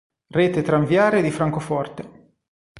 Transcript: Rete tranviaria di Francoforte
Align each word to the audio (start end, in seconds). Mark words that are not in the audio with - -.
Rete 0.39 0.63
tranviaria 0.63 1.21
di 1.21 1.29
Francoforte 1.29 2.31